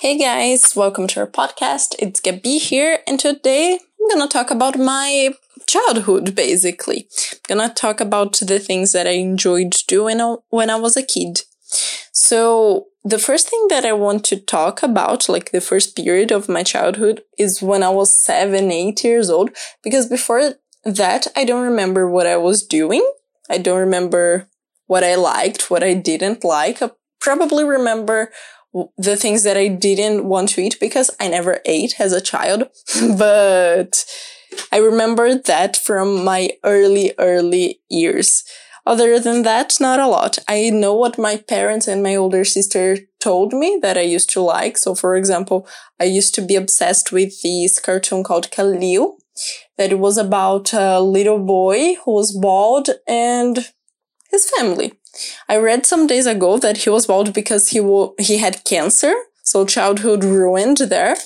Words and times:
Hey 0.00 0.16
guys, 0.16 0.74
welcome 0.74 1.06
to 1.08 1.20
our 1.20 1.26
podcast. 1.26 1.94
It's 1.98 2.22
Gabi 2.22 2.58
here, 2.58 3.00
and 3.06 3.20
today 3.20 3.74
I'm 3.74 4.08
gonna 4.08 4.30
talk 4.30 4.50
about 4.50 4.78
my 4.78 5.34
childhood 5.66 6.34
basically. 6.34 7.06
I'm 7.50 7.58
gonna 7.58 7.74
talk 7.74 8.00
about 8.00 8.38
the 8.38 8.58
things 8.58 8.92
that 8.92 9.06
I 9.06 9.10
enjoyed 9.10 9.76
doing 9.86 10.20
when 10.48 10.70
I 10.70 10.76
was 10.76 10.96
a 10.96 11.02
kid. 11.02 11.42
So, 12.12 12.86
the 13.04 13.18
first 13.18 13.50
thing 13.50 13.66
that 13.68 13.84
I 13.84 13.92
want 13.92 14.24
to 14.24 14.40
talk 14.40 14.82
about, 14.82 15.28
like 15.28 15.50
the 15.50 15.60
first 15.60 15.94
period 15.94 16.32
of 16.32 16.48
my 16.48 16.62
childhood, 16.62 17.22
is 17.36 17.60
when 17.60 17.82
I 17.82 17.90
was 17.90 18.10
seven, 18.10 18.72
eight 18.72 19.04
years 19.04 19.28
old, 19.28 19.50
because 19.82 20.06
before 20.06 20.54
that, 20.82 21.26
I 21.36 21.44
don't 21.44 21.62
remember 21.62 22.08
what 22.08 22.26
I 22.26 22.38
was 22.38 22.66
doing. 22.66 23.04
I 23.50 23.58
don't 23.58 23.78
remember 23.78 24.48
what 24.86 25.04
I 25.04 25.16
liked, 25.16 25.70
what 25.70 25.84
I 25.84 25.92
didn't 25.92 26.42
like. 26.42 26.80
I 26.80 26.90
probably 27.20 27.64
remember 27.64 28.32
the 28.96 29.16
things 29.16 29.42
that 29.42 29.56
I 29.56 29.68
didn't 29.68 30.24
want 30.24 30.50
to 30.50 30.60
eat 30.60 30.78
because 30.80 31.10
I 31.18 31.28
never 31.28 31.60
ate 31.64 32.00
as 32.00 32.12
a 32.12 32.20
child. 32.20 32.68
but 33.18 34.04
I 34.72 34.78
remember 34.78 35.34
that 35.34 35.76
from 35.76 36.24
my 36.24 36.50
early, 36.64 37.12
early 37.18 37.80
years. 37.88 38.44
Other 38.86 39.18
than 39.18 39.42
that, 39.42 39.76
not 39.78 40.00
a 40.00 40.08
lot. 40.08 40.38
I 40.48 40.70
know 40.70 40.94
what 40.94 41.18
my 41.18 41.36
parents 41.36 41.86
and 41.86 42.02
my 42.02 42.16
older 42.16 42.44
sister 42.44 42.96
told 43.20 43.52
me 43.52 43.78
that 43.82 43.98
I 43.98 44.02
used 44.02 44.30
to 44.30 44.40
like. 44.40 44.78
So, 44.78 44.94
for 44.94 45.16
example, 45.16 45.68
I 46.00 46.04
used 46.04 46.34
to 46.36 46.42
be 46.42 46.56
obsessed 46.56 47.12
with 47.12 47.42
this 47.42 47.78
cartoon 47.78 48.24
called 48.24 48.50
Caillou, 48.50 49.18
that 49.76 49.92
it 49.92 49.98
was 49.98 50.16
about 50.16 50.72
a 50.72 51.00
little 51.00 51.38
boy 51.38 51.96
who 52.04 52.12
was 52.12 52.32
bald 52.32 52.88
and 53.06 53.70
his 54.30 54.50
family. 54.50 54.94
I 55.48 55.56
read 55.56 55.86
some 55.86 56.06
days 56.06 56.26
ago 56.26 56.58
that 56.58 56.78
he 56.78 56.90
was 56.90 57.06
bald 57.06 57.32
because 57.34 57.68
he 57.68 57.78
w- 57.78 58.14
he 58.18 58.38
had 58.38 58.64
cancer, 58.64 59.12
so 59.42 59.66
childhood 59.66 60.24
ruined 60.24 60.78
there. 60.78 61.16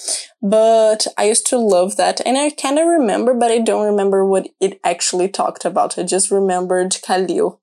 But 0.42 1.06
I 1.16 1.24
used 1.24 1.46
to 1.48 1.58
love 1.58 1.96
that, 1.96 2.20
and 2.26 2.36
I 2.36 2.50
kind 2.50 2.78
of 2.78 2.86
remember, 2.86 3.34
but 3.34 3.50
I 3.50 3.58
don't 3.58 3.86
remember 3.86 4.24
what 4.24 4.48
it 4.60 4.80
actually 4.84 5.28
talked 5.28 5.64
about. 5.64 5.98
I 5.98 6.02
just 6.02 6.30
remembered 6.30 6.96
Caillou 7.02 7.58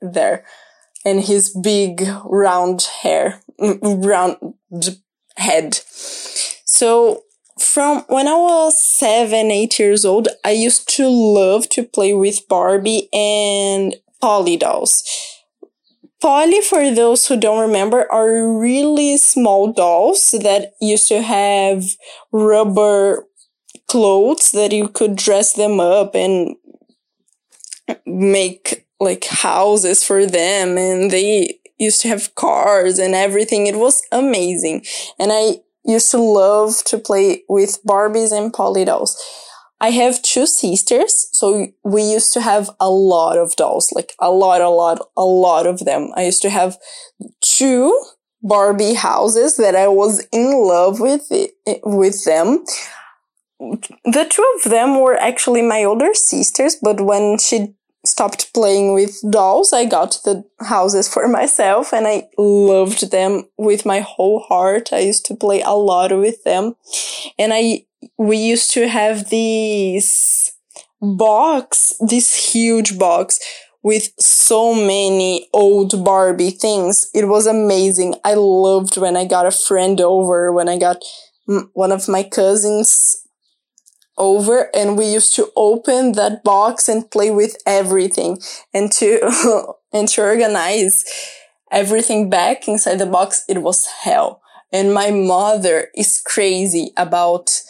there, 0.00 0.44
and 1.04 1.20
his 1.20 1.50
big 1.50 2.06
round 2.24 2.82
hair, 3.02 3.40
round 3.82 4.36
head. 5.36 5.74
So 6.64 7.22
from 7.58 8.04
when 8.08 8.26
I 8.26 8.34
was 8.34 8.82
seven, 8.82 9.50
eight 9.50 9.78
years 9.78 10.04
old, 10.04 10.28
I 10.44 10.50
used 10.50 10.88
to 10.96 11.08
love 11.08 11.68
to 11.70 11.84
play 11.84 12.14
with 12.14 12.48
Barbie 12.48 13.08
and 13.12 13.94
Polly 14.20 14.56
dolls. 14.56 15.02
Polly, 16.24 16.62
for 16.62 16.90
those 16.90 17.26
who 17.26 17.38
don't 17.38 17.60
remember, 17.60 18.10
are 18.10 18.58
really 18.58 19.18
small 19.18 19.70
dolls 19.70 20.30
that 20.30 20.72
used 20.80 21.06
to 21.08 21.20
have 21.20 21.84
rubber 22.32 23.26
clothes 23.88 24.50
that 24.52 24.72
you 24.72 24.88
could 24.88 25.16
dress 25.16 25.52
them 25.52 25.80
up 25.80 26.14
and 26.14 26.56
make 28.06 28.86
like 29.00 29.26
houses 29.26 30.02
for 30.02 30.24
them. 30.24 30.78
And 30.78 31.10
they 31.10 31.58
used 31.78 32.00
to 32.00 32.08
have 32.08 32.34
cars 32.36 32.98
and 32.98 33.14
everything. 33.14 33.66
It 33.66 33.76
was 33.76 34.02
amazing. 34.10 34.86
And 35.18 35.30
I 35.30 35.56
used 35.84 36.10
to 36.12 36.18
love 36.18 36.82
to 36.84 36.96
play 36.96 37.42
with 37.50 37.84
Barbies 37.86 38.32
and 38.32 38.50
Polly 38.50 38.86
dolls. 38.86 39.14
I 39.80 39.90
have 39.90 40.22
two 40.22 40.46
sisters, 40.46 41.28
so 41.32 41.66
we 41.82 42.02
used 42.02 42.32
to 42.34 42.40
have 42.40 42.70
a 42.80 42.88
lot 42.88 43.36
of 43.36 43.56
dolls, 43.56 43.92
like 43.92 44.12
a 44.20 44.30
lot, 44.30 44.60
a 44.60 44.68
lot, 44.68 45.00
a 45.16 45.24
lot 45.24 45.66
of 45.66 45.80
them. 45.80 46.10
I 46.16 46.24
used 46.24 46.42
to 46.42 46.50
have 46.50 46.78
two 47.40 47.98
Barbie 48.42 48.94
houses 48.94 49.56
that 49.56 49.74
I 49.74 49.88
was 49.88 50.26
in 50.32 50.52
love 50.52 51.00
with 51.00 51.26
it, 51.30 51.52
with 51.84 52.24
them. 52.24 52.64
The 53.58 54.26
two 54.30 54.46
of 54.56 54.70
them 54.70 55.00
were 55.00 55.16
actually 55.16 55.62
my 55.62 55.84
older 55.84 56.14
sisters, 56.14 56.76
but 56.80 57.00
when 57.00 57.38
she 57.38 57.74
stopped 58.04 58.52
playing 58.52 58.92
with 58.92 59.18
dolls, 59.30 59.72
I 59.72 59.86
got 59.86 60.18
the 60.24 60.44
houses 60.60 61.08
for 61.08 61.26
myself 61.26 61.92
and 61.92 62.06
I 62.06 62.28
loved 62.36 63.10
them 63.10 63.44
with 63.56 63.86
my 63.86 64.00
whole 64.00 64.40
heart. 64.40 64.92
I 64.92 64.98
used 64.98 65.24
to 65.26 65.34
play 65.34 65.62
a 65.62 65.70
lot 65.70 66.16
with 66.16 66.44
them 66.44 66.76
and 67.38 67.52
I 67.54 67.86
we 68.18 68.36
used 68.36 68.72
to 68.72 68.88
have 68.88 69.30
this 69.30 70.52
box, 71.00 71.94
this 72.00 72.52
huge 72.52 72.98
box 72.98 73.40
with 73.82 74.12
so 74.18 74.74
many 74.74 75.48
old 75.52 76.04
Barbie 76.04 76.50
things. 76.50 77.10
It 77.14 77.28
was 77.28 77.46
amazing. 77.46 78.14
I 78.24 78.34
loved 78.34 78.96
when 78.96 79.16
I 79.16 79.26
got 79.26 79.46
a 79.46 79.50
friend 79.50 80.00
over, 80.00 80.50
when 80.52 80.68
I 80.68 80.78
got 80.78 81.04
one 81.74 81.92
of 81.92 82.08
my 82.08 82.22
cousins 82.22 83.24
over 84.16 84.70
and 84.74 84.96
we 84.96 85.06
used 85.06 85.34
to 85.34 85.50
open 85.56 86.12
that 86.12 86.42
box 86.44 86.88
and 86.88 87.10
play 87.10 87.30
with 87.30 87.56
everything 87.66 88.38
and 88.72 88.90
to 88.92 89.20
and 89.92 90.08
to 90.08 90.22
organize 90.22 91.04
everything 91.70 92.30
back 92.30 92.68
inside 92.68 92.98
the 92.98 93.06
box 93.06 93.44
it 93.48 93.58
was 93.58 93.86
hell 93.86 94.40
and 94.72 94.94
my 94.94 95.10
mother 95.10 95.88
is 95.96 96.22
crazy 96.24 96.92
about 96.96 97.60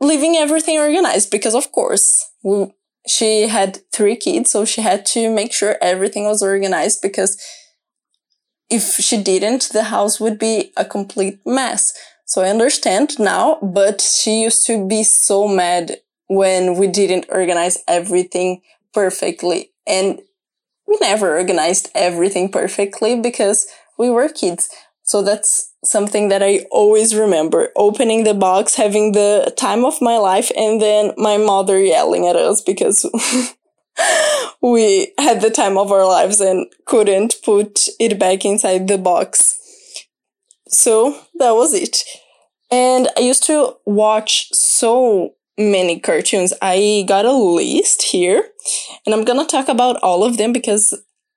leaving 0.00 0.36
everything 0.36 0.78
organized 0.78 1.30
because 1.30 1.54
of 1.54 1.72
course 1.72 2.30
we, 2.42 2.66
she 3.06 3.48
had 3.48 3.78
three 3.92 4.16
kids 4.16 4.50
so 4.50 4.64
she 4.64 4.80
had 4.80 5.04
to 5.04 5.28
make 5.30 5.52
sure 5.52 5.76
everything 5.80 6.24
was 6.24 6.42
organized 6.42 7.02
because 7.02 7.40
if 8.70 8.96
she 8.96 9.20
didn't 9.22 9.70
the 9.72 9.84
house 9.84 10.20
would 10.20 10.38
be 10.38 10.72
a 10.76 10.84
complete 10.84 11.38
mess. 11.44 11.92
So 12.26 12.42
i 12.42 12.48
understand 12.48 13.18
now 13.18 13.58
but 13.60 14.00
she 14.00 14.42
used 14.42 14.66
to 14.66 14.86
be 14.86 15.02
so 15.02 15.48
mad 15.48 15.96
when 16.28 16.76
we 16.76 16.86
didn't 16.86 17.26
organize 17.28 17.78
everything 17.86 18.62
perfectly. 18.92 19.70
And 19.86 20.20
we 20.86 20.96
never 21.00 21.36
organized 21.36 21.90
everything 21.94 22.50
perfectly 22.50 23.20
because 23.20 23.66
we 23.98 24.10
were 24.10 24.28
kids 24.28 24.70
so 25.04 25.22
that's 25.22 25.70
something 25.84 26.30
that 26.30 26.42
I 26.42 26.66
always 26.70 27.14
remember 27.14 27.68
opening 27.76 28.24
the 28.24 28.32
box, 28.32 28.74
having 28.74 29.12
the 29.12 29.52
time 29.56 29.84
of 29.84 30.00
my 30.00 30.16
life, 30.16 30.50
and 30.56 30.80
then 30.80 31.12
my 31.18 31.36
mother 31.36 31.78
yelling 31.78 32.26
at 32.26 32.36
us 32.36 32.62
because 32.62 33.04
we 34.62 35.12
had 35.18 35.42
the 35.42 35.50
time 35.50 35.76
of 35.76 35.92
our 35.92 36.06
lives 36.06 36.40
and 36.40 36.66
couldn't 36.86 37.36
put 37.44 37.86
it 38.00 38.18
back 38.18 38.46
inside 38.46 38.88
the 38.88 38.96
box. 38.96 39.60
So 40.68 41.20
that 41.34 41.52
was 41.52 41.74
it. 41.74 42.02
And 42.70 43.08
I 43.16 43.20
used 43.20 43.44
to 43.44 43.76
watch 43.84 44.48
so 44.52 45.34
many 45.58 46.00
cartoons. 46.00 46.54
I 46.62 47.04
got 47.06 47.26
a 47.26 47.32
list 47.32 48.02
here 48.02 48.48
and 49.04 49.14
I'm 49.14 49.24
gonna 49.24 49.46
talk 49.46 49.68
about 49.68 49.96
all 50.02 50.24
of 50.24 50.38
them 50.38 50.52
because 50.54 50.94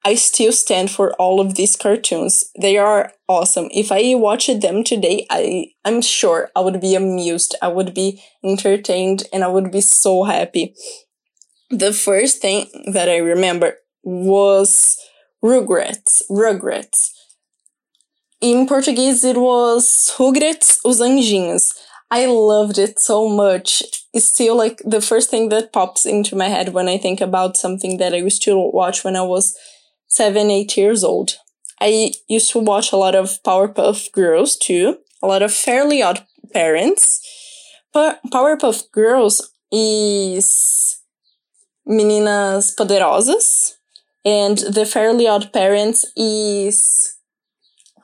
I 0.07 0.15
still 0.15 0.53
stand 0.53 0.89
for 0.89 1.11
all 1.15 1.41
of 1.41 1.55
these 1.55 1.75
cartoons. 1.75 2.49
They 2.57 2.77
are 2.77 3.11
awesome. 3.27 3.67
If 3.71 3.91
I 3.91 4.15
watched 4.15 4.61
them 4.61 4.85
today, 4.85 5.27
I, 5.29 5.73
I'm 5.83 6.01
sure 6.01 6.49
I 6.55 6.61
would 6.61 6.79
be 6.79 6.95
amused. 6.95 7.55
I 7.61 7.67
would 7.67 7.93
be 7.93 8.23
entertained 8.41 9.23
and 9.33 9.43
I 9.43 9.49
would 9.49 9.69
be 9.69 9.81
so 9.81 10.23
happy. 10.23 10.75
The 11.71 11.91
first 11.91 12.41
thing 12.41 12.67
that 12.93 13.09
I 13.09 13.17
remember 13.17 13.79
was 14.01 14.97
Rugrats. 15.43 16.21
Rugrats. 16.31 17.09
In 18.39 18.65
Portuguese, 18.65 19.25
it 19.25 19.35
was 19.35 20.13
Rugrats 20.17 20.79
os 20.85 21.01
Anjinhos. 21.01 21.73
I 22.09 22.27
loved 22.27 22.77
it 22.77 22.97
so 22.97 23.27
much. 23.27 23.83
It's 24.13 24.27
still 24.27 24.55
like 24.55 24.81
the 24.85 25.01
first 25.01 25.29
thing 25.29 25.49
that 25.49 25.73
pops 25.73 26.05
into 26.05 26.37
my 26.37 26.47
head 26.47 26.69
when 26.69 26.87
I 26.87 26.97
think 26.97 27.19
about 27.19 27.57
something 27.57 27.97
that 27.97 28.13
I 28.13 28.23
used 28.27 28.41
to 28.43 28.55
watch 28.71 29.03
when 29.03 29.17
I 29.17 29.23
was 29.23 29.53
seven, 30.07 30.49
eight 30.49 30.77
years 30.77 31.03
old. 31.03 31.37
I 31.79 32.13
used 32.27 32.51
to 32.51 32.59
watch 32.59 32.91
a 32.91 32.97
lot 32.97 33.15
of 33.15 33.41
Powerpuff 33.43 34.11
Girls 34.11 34.55
too, 34.55 34.97
a 35.21 35.27
lot 35.27 35.43
of 35.43 35.53
Fairly 35.53 36.01
Odd 36.01 36.25
Parents. 36.53 37.21
But 37.93 38.19
Powerpuff 38.31 38.91
Girls 38.91 39.53
is 39.71 40.99
Meninas 41.87 42.75
Poderosas, 42.75 43.73
and 44.25 44.57
the 44.57 44.85
Fairly 44.85 45.27
Odd 45.27 45.53
Parents 45.53 46.05
is 46.15 47.17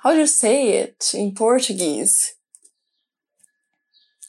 how 0.03 0.11
do 0.11 0.19
you 0.19 0.27
say 0.27 0.79
it 0.79 1.13
in 1.13 1.33
Portuguese? 1.33 2.35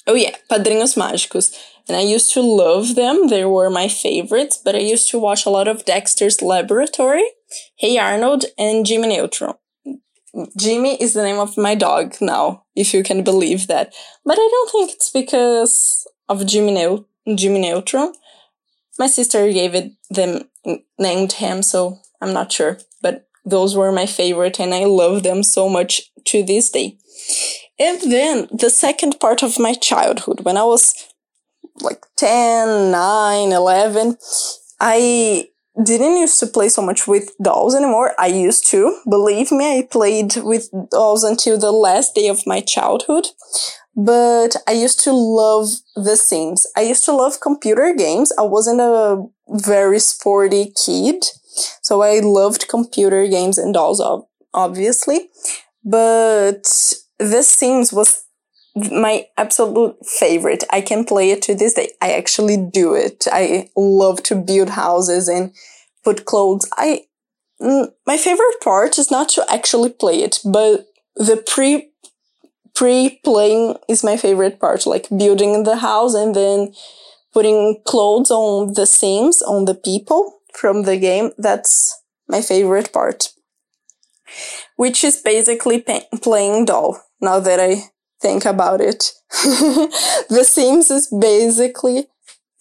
Oh 0.07 0.15
yeah, 0.15 0.37
Padrinhos 0.49 0.97
Mágicos. 0.97 1.53
And 1.89 1.97
I 1.97 2.01
used 2.01 2.33
to 2.35 2.41
love 2.41 2.95
them. 2.95 3.27
They 3.27 3.45
were 3.45 3.69
my 3.71 3.89
favorites, 3.89 4.59
but 4.65 4.77
I 4.77 4.79
used 4.79 5.11
to 5.11 5.19
watch 5.19 5.45
a 5.45 5.51
lot 5.51 5.67
of 5.67 5.85
Dexter's 5.85 6.41
Laboratory, 6.41 7.25
Hey 7.77 7.99
Arnold, 7.99 8.45
and 8.59 8.87
Jimmy 8.87 9.09
Neutron. 9.09 9.55
Jimmy 10.59 11.01
is 11.01 11.15
the 11.15 11.23
name 11.23 11.39
of 11.39 11.57
my 11.57 11.75
dog 11.75 12.17
now, 12.21 12.65
if 12.75 12.93
you 12.93 13.03
can 13.03 13.23
believe 13.23 13.69
that. 13.69 13.95
But 14.25 14.39
I 14.39 14.49
don't 14.51 14.71
think 14.71 14.93
it's 14.93 15.11
because 15.11 16.07
of 16.29 16.47
Jimmy, 16.47 16.73
Neu- 16.73 17.07
Jimmy 17.37 17.61
Neutron. 17.61 18.13
My 18.99 19.07
sister 19.07 19.53
gave 19.53 19.75
it 19.75 19.93
them 20.11 20.49
named 20.99 21.33
him, 21.33 21.63
so 21.63 22.01
I'm 22.21 22.33
not 22.33 22.53
sure. 22.53 22.79
But 23.03 23.29
those 23.45 23.77
were 23.77 23.93
my 23.93 24.07
favorite, 24.07 24.59
and 24.59 24.75
I 24.75 24.85
love 24.85 25.23
them 25.23 25.43
so 25.43 25.69
much 25.69 26.11
to 26.27 26.43
this 26.43 26.71
day. 26.71 26.99
And 27.79 28.01
then 28.11 28.49
the 28.53 28.71
second 28.71 29.21
part 29.21 29.43
of 29.43 29.59
my 29.59 29.75
childhood, 29.75 30.41
when 30.45 30.57
I 30.57 30.65
was 30.65 30.95
like 31.81 32.05
10, 32.17 32.91
9, 32.91 33.53
11, 33.53 34.17
I 34.81 35.49
didn't 35.83 36.19
used 36.19 36.39
to 36.41 36.47
play 36.47 36.69
so 36.69 36.83
much 36.83 37.09
with 37.09 37.31
dolls 37.43 37.75
anymore. 37.75 38.15
I 38.19 38.27
used 38.29 38.67
to. 38.69 39.01
Believe 39.09 39.51
me, 39.51 39.79
I 39.79 39.89
played 39.91 40.37
with 40.37 40.71
dolls 40.91 41.25
until 41.25 41.59
the 41.59 41.73
last 41.73 42.15
day 42.15 42.29
of 42.29 42.47
my 42.47 42.61
childhood. 42.61 43.27
But 43.97 44.57
I 44.67 44.73
used 44.73 45.01
to 45.05 45.13
love 45.13 45.69
The 45.95 46.17
Sims. 46.17 46.67
I 46.77 46.83
used 46.83 47.05
to 47.05 47.13
love 47.13 47.41
computer 47.41 47.95
games. 47.95 48.33
I 48.39 48.43
wasn't 48.43 48.81
a 48.81 49.25
very 49.49 49.99
sporty 49.99 50.73
kid. 50.85 51.25
So 51.83 52.03
I 52.03 52.21
loved 52.21 52.69
computer 52.69 53.27
games 53.29 53.59
and 53.59 53.75
dolls, 53.75 54.03
obviously. 54.53 55.29
But 55.85 56.65
The 57.19 57.43
Sims 57.43 57.93
was 57.93 58.24
my 58.75 59.27
absolute 59.37 59.97
favorite. 60.05 60.65
I 60.71 60.81
can 60.81 61.05
play 61.05 61.31
it 61.31 61.43
to 61.43 61.55
this 61.55 61.75
day. 61.75 61.93
I 62.01 62.13
actually 62.13 62.57
do 62.57 62.95
it. 62.95 63.27
I 63.31 63.71
love 63.77 64.23
to 64.25 64.35
build 64.35 64.71
houses 64.71 65.29
and 65.29 65.53
put 66.03 66.25
clothes. 66.25 66.69
I, 66.77 67.03
mm, 67.61 67.93
my 68.07 68.17
favorite 68.17 68.61
part 68.63 68.99
is 68.99 69.11
not 69.11 69.29
to 69.31 69.45
actually 69.49 69.91
play 69.91 70.23
it, 70.23 70.41
but 70.45 70.87
the 71.17 71.37
pre, 71.37 71.91
pre-playing 72.75 73.77
is 73.89 74.03
my 74.03 74.17
favorite 74.17 74.59
part, 74.59 74.87
like 74.87 75.09
building 75.17 75.63
the 75.63 75.77
house 75.77 76.15
and 76.15 76.35
then 76.35 76.75
putting 77.33 77.81
clothes 77.85 78.31
on 78.31 78.75
the 78.75 78.87
Sims, 78.87 79.41
on 79.43 79.67
the 79.67 79.75
people 79.75 80.41
from 80.53 80.83
the 80.83 80.97
game. 80.97 81.31
That's 81.39 81.97
my 82.29 82.41
favorite 82.41 82.93
part. 82.93 83.31
Which 84.77 85.05
is 85.05 85.17
basically 85.23 85.85
playing 86.23 86.65
doll, 86.65 87.01
now 87.21 87.39
that 87.39 87.61
I 87.61 87.85
think 88.25 88.47
about 88.47 88.81
it. 88.81 89.13
the 90.31 90.45
Sims 90.49 90.91
is 90.91 91.09
basically 91.09 92.07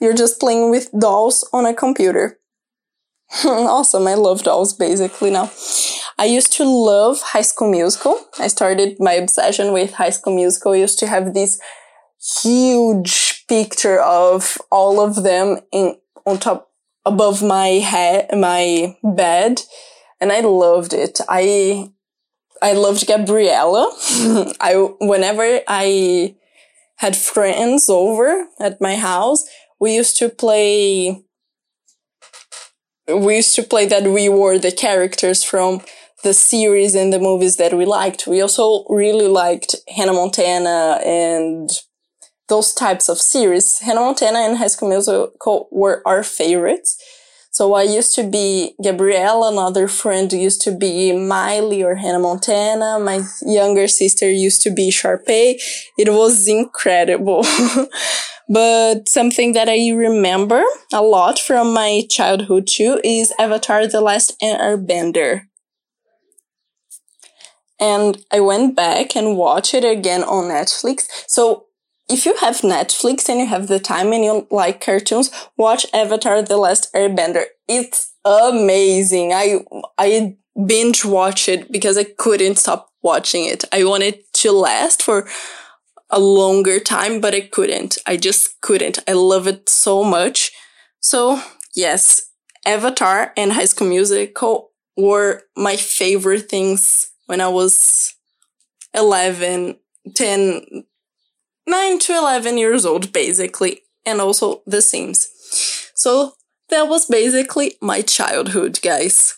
you're 0.01 0.21
just 0.23 0.39
playing 0.39 0.69
with 0.69 0.91
dolls 0.99 1.47
on 1.53 1.65
a 1.65 1.73
computer. 1.73 2.37
awesome. 3.45 4.05
I 4.05 4.15
love 4.15 4.43
dolls 4.43 4.73
basically 4.73 5.31
now. 5.31 5.49
I 6.19 6.25
used 6.25 6.51
to 6.53 6.65
love 6.65 7.21
High 7.21 7.47
School 7.51 7.71
Musical. 7.71 8.19
I 8.37 8.49
started 8.49 8.97
my 8.99 9.13
obsession 9.13 9.71
with 9.71 9.93
High 9.93 10.09
School 10.09 10.35
Musical. 10.35 10.73
I 10.73 10.83
used 10.87 10.99
to 10.99 11.07
have 11.07 11.33
this 11.33 11.59
huge 12.43 13.45
picture 13.47 14.01
of 14.01 14.57
all 14.69 14.99
of 14.99 15.23
them 15.23 15.59
in 15.71 15.95
on 16.25 16.39
top 16.39 16.69
above 17.05 17.41
my 17.41 17.67
head, 17.93 18.27
my 18.33 18.97
bed. 19.03 19.61
And 20.19 20.31
I 20.31 20.41
loved 20.41 20.93
it. 20.93 21.19
I 21.29 21.91
I 22.61 22.73
loved 22.73 23.07
Gabriella. 23.07 23.91
I 24.61 24.75
whenever 24.99 25.61
I 25.67 26.35
had 26.97 27.15
friends 27.15 27.89
over 27.89 28.47
at 28.59 28.79
my 28.79 28.95
house, 28.95 29.45
we 29.79 29.95
used 29.95 30.17
to 30.17 30.29
play 30.29 31.23
we 33.07 33.35
used 33.35 33.55
to 33.55 33.63
play 33.63 33.85
that 33.85 34.03
we 34.03 34.29
were 34.29 34.57
the 34.57 34.71
characters 34.71 35.43
from 35.43 35.81
the 36.23 36.33
series 36.33 36.95
and 36.95 37.11
the 37.11 37.19
movies 37.19 37.57
that 37.57 37.73
we 37.73 37.85
liked. 37.85 38.27
We 38.27 38.41
also 38.41 38.85
really 38.87 39.27
liked 39.27 39.75
Hannah 39.89 40.13
Montana 40.13 41.01
and 41.05 41.69
those 42.47 42.73
types 42.73 43.09
of 43.09 43.17
series. 43.17 43.79
Hannah 43.79 43.99
Montana 43.99 44.39
and 44.39 44.57
High 44.57 44.67
School 44.67 44.89
Musical 44.89 45.67
were 45.71 46.01
our 46.05 46.23
favorites. 46.23 46.97
So 47.53 47.75
I 47.75 47.83
used 47.83 48.15
to 48.15 48.23
be 48.23 48.73
Gabriella, 48.83 49.51
another 49.51 49.87
friend 49.87 50.33
used 50.33 50.59
to 50.63 50.71
be 50.71 51.15
Miley 51.15 51.83
or 51.83 51.93
Hannah 51.93 52.17
Montana. 52.17 52.97
My 52.99 53.21
younger 53.43 53.87
sister 53.87 54.27
used 54.27 54.63
to 54.63 54.71
be 54.71 54.89
Sharpay. 54.89 55.61
It 55.95 56.11
was 56.11 56.47
incredible. 56.47 57.45
but 58.49 59.07
something 59.07 59.53
that 59.53 59.69
I 59.69 59.91
remember 59.91 60.63
a 60.91 61.03
lot 61.03 61.37
from 61.37 61.75
my 61.75 62.01
childhood 62.09 62.65
too 62.65 62.99
is 63.03 63.31
Avatar 63.37 63.85
The 63.85 64.01
Last 64.01 64.35
Airbender. 64.41 65.43
And 67.79 68.17
I 68.31 68.39
went 68.39 68.75
back 68.75 69.15
and 69.15 69.37
watched 69.37 69.75
it 69.75 69.85
again 69.85 70.23
on 70.23 70.45
Netflix. 70.45 71.03
So 71.27 71.67
if 72.13 72.25
you 72.25 72.35
have 72.35 72.57
Netflix 72.57 73.27
and 73.27 73.39
you 73.39 73.47
have 73.47 73.67
the 73.67 73.79
time 73.79 74.13
and 74.13 74.23
you 74.23 74.47
like 74.51 74.79
cartoons, 74.79 75.31
watch 75.57 75.85
Avatar 75.93 76.41
The 76.43 76.57
Last 76.57 76.93
Airbender. 76.93 77.45
It's 77.67 78.13
amazing. 78.23 79.33
I, 79.33 79.65
I 79.97 80.37
binge 80.65 81.03
watched 81.03 81.49
it 81.49 81.71
because 81.71 81.97
I 81.97 82.03
couldn't 82.03 82.57
stop 82.57 82.89
watching 83.01 83.45
it. 83.45 83.65
I 83.73 83.83
wanted 83.83 84.19
to 84.33 84.51
last 84.51 85.01
for 85.01 85.27
a 86.11 86.19
longer 86.19 86.79
time, 86.79 87.19
but 87.19 87.33
I 87.33 87.41
couldn't. 87.41 87.97
I 88.05 88.17
just 88.17 88.61
couldn't. 88.61 88.99
I 89.07 89.13
love 89.13 89.47
it 89.47 89.67
so 89.67 90.03
much. 90.03 90.51
So 90.99 91.41
yes, 91.75 92.29
Avatar 92.65 93.33
and 93.35 93.53
High 93.53 93.65
School 93.65 93.89
Musical 93.89 94.69
were 94.95 95.41
my 95.57 95.75
favorite 95.75 96.47
things 96.49 97.11
when 97.25 97.41
I 97.41 97.47
was 97.47 98.13
11, 98.93 99.77
10, 100.13 100.83
9 101.67 101.99
to 101.99 102.17
11 102.17 102.57
years 102.57 102.85
old, 102.85 103.13
basically, 103.13 103.81
and 104.05 104.19
also 104.19 104.61
The 104.65 104.81
Sims. 104.81 105.29
So 105.95 106.33
that 106.69 106.87
was 106.87 107.05
basically 107.05 107.75
my 107.81 108.01
childhood, 108.01 108.79
guys. 108.81 109.37